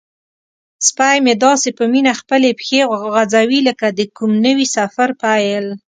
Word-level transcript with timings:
سپی 0.87 1.17
مې 1.23 1.33
داسې 1.45 1.69
په 1.77 1.83
مینه 1.93 2.13
خپلې 2.21 2.49
پښې 2.59 2.81
غځوي 3.13 3.59
لکه 3.69 3.87
د 3.97 3.99
کوم 4.17 4.31
نوي 4.45 4.67
سفر 4.75 5.09
پیل. 5.21 5.65